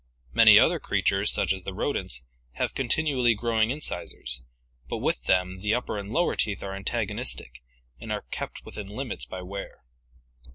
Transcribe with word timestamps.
Many 0.33 0.57
other 0.57 0.79
creatures, 0.79 1.31
such 1.31 1.53
as 1.53 1.61
the 1.61 1.75
rodents, 1.75 2.25
have 2.53 2.73
continually 2.73 3.35
growing 3.35 3.69
incisors, 3.69 4.41
but 4.89 4.97
with 4.97 5.25
them 5.25 5.59
the 5.59 5.75
upper 5.75 5.95
and 5.95 6.09
lower 6.11 6.35
teeth 6.35 6.63
are 6.63 6.73
antagonistic 6.73 7.61
and 7.99 8.11
are 8.11 8.25
kept 8.31 8.65
within 8.65 8.87
limits 8.87 9.25
by 9.25 9.43
wear. 9.43 9.83